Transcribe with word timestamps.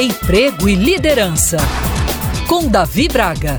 Emprego 0.00 0.68
e 0.68 0.76
Liderança, 0.76 1.56
com 2.46 2.68
Davi 2.68 3.08
Braga. 3.08 3.58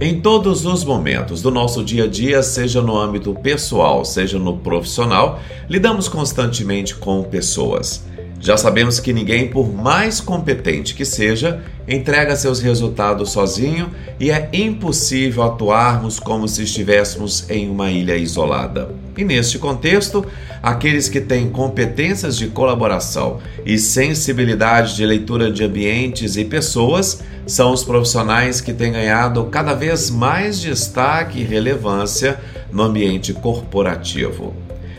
Em 0.00 0.20
todos 0.20 0.66
os 0.66 0.82
momentos 0.82 1.40
do 1.40 1.52
nosso 1.52 1.84
dia 1.84 2.02
a 2.02 2.08
dia, 2.08 2.42
seja 2.42 2.82
no 2.82 2.98
âmbito 2.98 3.32
pessoal, 3.32 4.04
seja 4.04 4.40
no 4.40 4.58
profissional, 4.58 5.38
lidamos 5.70 6.08
constantemente 6.08 6.96
com 6.96 7.22
pessoas. 7.22 8.04
Já 8.42 8.56
sabemos 8.56 8.98
que 8.98 9.12
ninguém, 9.12 9.46
por 9.46 9.72
mais 9.72 10.20
competente 10.20 10.96
que 10.96 11.04
seja, 11.04 11.62
entrega 11.86 12.34
seus 12.34 12.60
resultados 12.60 13.30
sozinho 13.30 13.88
e 14.18 14.32
é 14.32 14.48
impossível 14.52 15.44
atuarmos 15.44 16.18
como 16.18 16.48
se 16.48 16.64
estivéssemos 16.64 17.48
em 17.48 17.70
uma 17.70 17.88
ilha 17.88 18.16
isolada. 18.16 18.90
E 19.16 19.22
neste 19.22 19.60
contexto, 19.60 20.26
aqueles 20.60 21.08
que 21.08 21.20
têm 21.20 21.50
competências 21.50 22.36
de 22.36 22.48
colaboração 22.48 23.38
e 23.64 23.78
sensibilidade 23.78 24.96
de 24.96 25.06
leitura 25.06 25.48
de 25.48 25.62
ambientes 25.62 26.36
e 26.36 26.44
pessoas 26.44 27.22
são 27.46 27.72
os 27.72 27.84
profissionais 27.84 28.60
que 28.60 28.72
têm 28.72 28.90
ganhado 28.90 29.44
cada 29.44 29.72
vez 29.72 30.10
mais 30.10 30.60
destaque 30.60 31.38
e 31.38 31.44
relevância 31.44 32.40
no 32.72 32.82
ambiente 32.82 33.32
corporativo. 33.32 34.52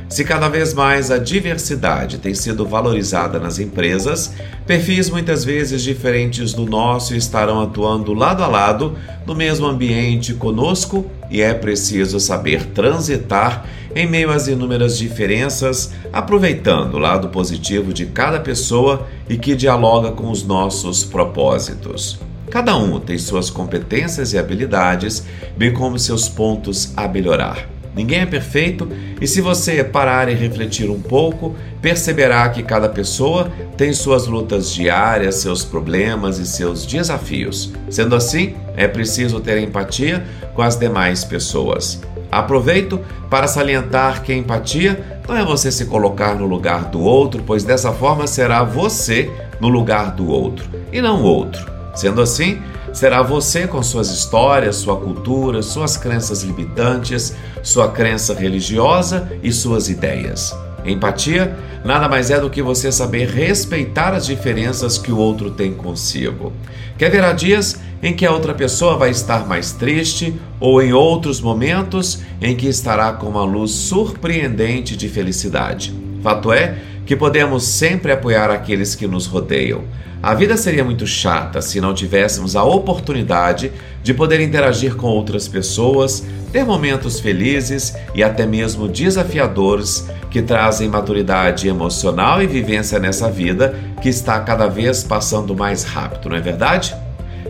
Se 0.09 0.23
cada 0.23 0.47
vez 0.47 0.73
mais 0.73 1.09
a 1.09 1.17
diversidade 1.17 2.19
tem 2.19 2.35
sido 2.35 2.65
valorizada 2.65 3.39
nas 3.39 3.57
empresas, 3.57 4.33
perfis 4.65 5.09
muitas 5.09 5.43
vezes 5.43 5.81
diferentes 5.81 6.53
do 6.53 6.65
nosso 6.65 7.15
estarão 7.15 7.61
atuando 7.61 8.13
lado 8.13 8.43
a 8.43 8.47
lado 8.47 8.95
no 9.25 9.33
mesmo 9.33 9.65
ambiente 9.65 10.33
conosco 10.33 11.09
e 11.31 11.41
é 11.41 11.53
preciso 11.53 12.19
saber 12.19 12.67
transitar 12.67 13.65
em 13.95 14.07
meio 14.07 14.31
às 14.31 14.47
inúmeras 14.47 14.97
diferenças, 14.97 15.91
aproveitando 16.11 16.95
o 16.95 16.99
lado 16.99 17.29
positivo 17.29 17.93
de 17.93 18.05
cada 18.07 18.39
pessoa 18.39 19.07
e 19.29 19.37
que 19.37 19.55
dialoga 19.55 20.11
com 20.11 20.29
os 20.29 20.43
nossos 20.43 21.03
propósitos. 21.03 22.19
Cada 22.49 22.75
um 22.75 22.99
tem 22.99 23.17
suas 23.17 23.49
competências 23.49 24.33
e 24.33 24.37
habilidades, 24.37 25.25
bem 25.57 25.73
como 25.73 25.97
seus 25.97 26.27
pontos 26.29 26.93
a 26.95 27.07
melhorar. 27.07 27.72
Ninguém 27.95 28.21
é 28.21 28.25
perfeito 28.25 28.87
e 29.21 29.27
se 29.27 29.39
você 29.41 29.83
parar 29.83 30.29
e 30.29 30.33
refletir 30.33 30.89
um 30.89 30.99
pouco, 30.99 31.55
perceberá 31.81 32.47
que 32.49 32.63
cada 32.63 32.89
pessoa 32.89 33.51
tem 33.77 33.93
suas 33.93 34.27
lutas 34.27 34.71
diárias, 34.71 35.35
seus 35.35 35.63
problemas 35.63 36.39
e 36.39 36.45
seus 36.45 36.85
desafios. 36.85 37.71
Sendo 37.89 38.15
assim, 38.15 38.55
é 38.75 38.87
preciso 38.87 39.39
ter 39.39 39.57
empatia 39.59 40.25
com 40.55 40.61
as 40.61 40.75
demais 40.75 41.23
pessoas. 41.23 42.01
Aproveito 42.31 42.99
para 43.29 43.47
salientar 43.47 44.23
que 44.23 44.31
a 44.31 44.35
empatia 44.35 45.21
não 45.27 45.37
é 45.37 45.45
você 45.45 45.71
se 45.71 45.85
colocar 45.85 46.33
no 46.33 46.47
lugar 46.47 46.85
do 46.85 46.99
outro, 46.99 47.43
pois 47.45 47.63
dessa 47.63 47.91
forma 47.91 48.25
será 48.25 48.63
você 48.63 49.31
no 49.59 49.69
lugar 49.69 50.11
do 50.11 50.27
outro 50.27 50.67
e 50.91 50.99
não 50.99 51.21
o 51.21 51.25
outro. 51.25 51.71
Sendo 51.95 52.21
assim, 52.21 52.59
Será 52.93 53.23
você 53.23 53.67
com 53.67 53.81
suas 53.81 54.11
histórias, 54.11 54.75
sua 54.75 54.95
cultura, 54.95 55.63
suas 55.63 55.97
crenças 55.97 56.43
limitantes, 56.43 57.35
sua 57.63 57.89
crença 57.89 58.35
religiosa 58.35 59.31
e 59.41 59.51
suas 59.51 59.89
ideias. 59.89 60.55
Empatia 60.85 61.57
nada 61.83 62.07
mais 62.07 62.29
é 62.29 62.39
do 62.39 62.51
que 62.51 62.61
você 62.61 62.91
saber 62.91 63.27
respeitar 63.27 64.13
as 64.13 64.27
diferenças 64.27 64.99
que 64.99 65.11
o 65.11 65.17
outro 65.17 65.49
tem 65.49 65.73
consigo. 65.73 66.53
Que 66.95 67.05
haverá 67.05 67.33
dias 67.33 67.79
em 68.01 68.13
que 68.13 68.27
a 68.27 68.31
outra 68.31 68.53
pessoa 68.53 68.95
vai 68.95 69.09
estar 69.09 69.47
mais 69.47 69.71
triste 69.71 70.39
ou 70.59 70.79
em 70.79 70.93
outros 70.93 71.41
momentos 71.41 72.19
em 72.39 72.55
que 72.55 72.67
estará 72.67 73.11
com 73.13 73.27
uma 73.27 73.43
luz 73.43 73.71
surpreendente 73.71 74.95
de 74.95 75.09
felicidade. 75.09 76.02
Fato 76.23 76.53
é 76.53 76.77
que 77.05 77.17
podemos 77.17 77.65
sempre 77.65 78.13
apoiar 78.13 78.49
aqueles 78.49 78.95
que 78.95 79.05
nos 79.05 79.25
rodeiam. 79.25 79.83
A 80.21 80.33
vida 80.33 80.55
seria 80.55 80.85
muito 80.85 81.05
chata 81.05 81.61
se 81.61 81.81
não 81.81 81.93
tivéssemos 81.93 82.55
a 82.55 82.63
oportunidade 82.63 83.73
de 84.01 84.13
poder 84.13 84.39
interagir 84.39 84.95
com 84.95 85.07
outras 85.07 85.49
pessoas, 85.49 86.25
ter 86.53 86.63
momentos 86.63 87.19
felizes 87.19 87.93
e 88.15 88.23
até 88.23 88.45
mesmo 88.45 88.87
desafiadores 88.87 90.07
que 90.31 90.41
trazem 90.41 90.87
maturidade 90.87 91.67
emocional 91.67 92.41
e 92.41 92.47
vivência 92.47 92.97
nessa 92.99 93.29
vida 93.29 93.77
que 94.01 94.07
está 94.07 94.39
cada 94.39 94.67
vez 94.67 95.03
passando 95.03 95.53
mais 95.53 95.83
rápido, 95.83 96.29
não 96.29 96.37
é 96.37 96.41
verdade? 96.41 96.95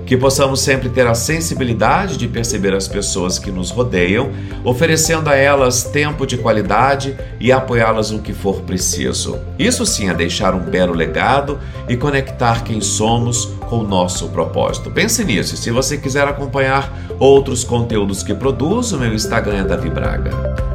Que 0.06 0.18
possamos 0.18 0.62
sempre 0.62 0.90
ter 0.90 1.08
a 1.08 1.14
sensibilidade 1.14 2.18
de 2.18 2.28
perceber 2.28 2.74
as 2.74 2.88
pessoas 2.88 3.40
que 3.40 3.52
nos 3.52 3.70
rodeiam, 3.70 4.32
oferecendo 4.64 5.30
a 5.30 5.36
elas 5.36 5.84
tempo 5.84 6.26
de 6.26 6.38
qualidade 6.38 7.18
e 7.40 7.52
apoiá-las 7.52 8.12
no 8.12 8.20
que 8.20 8.34
for 8.34 8.62
preciso. 8.62 9.40
Isso 9.58 9.86
sim 9.86 10.10
é 10.10 10.14
deixar 10.14 10.54
um 10.54 10.60
belo 10.60 10.94
legado 10.94 11.60
e 11.88 11.96
conectar 11.96 12.64
quem 12.64 12.82
somos 12.82 13.46
com 13.70 13.78
o 13.80 13.88
nosso 13.88 14.28
propósito. 14.30 14.92
Pense 14.92 15.24
nisso. 15.24 15.58
Se 15.58 15.72
você 15.72 15.98
quiser 15.98 16.28
acompanhar 16.28 16.92
outros 17.20 17.64
conteúdos 17.64 18.24
que 18.24 18.34
produzo, 18.34 18.98
meu 18.98 19.14
Instagram 19.14 19.62
é 19.62 19.64
Davi 19.64 19.90
Braga. 19.90 20.73